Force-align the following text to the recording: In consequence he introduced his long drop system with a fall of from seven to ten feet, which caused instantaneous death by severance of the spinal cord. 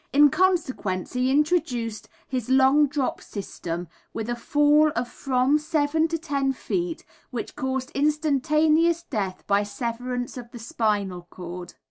In 0.11 0.31
consequence 0.31 1.13
he 1.13 1.29
introduced 1.29 2.09
his 2.27 2.49
long 2.49 2.87
drop 2.87 3.21
system 3.21 3.87
with 4.15 4.31
a 4.31 4.35
fall 4.35 4.89
of 4.95 5.07
from 5.07 5.59
seven 5.59 6.07
to 6.07 6.17
ten 6.17 6.53
feet, 6.53 7.05
which 7.29 7.55
caused 7.55 7.91
instantaneous 7.91 9.03
death 9.03 9.45
by 9.45 9.61
severance 9.61 10.37
of 10.37 10.49
the 10.49 10.57
spinal 10.57 11.27
cord. 11.29 11.75